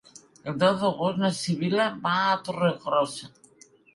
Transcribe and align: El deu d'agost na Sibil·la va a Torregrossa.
El 0.51 0.55
deu 0.63 0.77
d'agost 0.83 1.19
na 1.25 1.29
Sibil·la 1.41 1.85
va 2.07 2.15
a 2.23 2.33
Torregrossa. 2.47 3.31